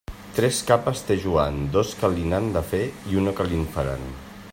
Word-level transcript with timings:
Tres 0.35 0.61
capes 0.69 1.03
té 1.09 1.17
Joan, 1.25 1.59
dos 1.75 1.93
que 1.99 2.11
li 2.15 2.25
n'han 2.31 2.49
de 2.57 2.65
fer 2.73 2.81
i 3.13 3.21
una 3.25 3.35
que 3.41 3.47
li'n 3.53 3.69
faran. 3.77 4.09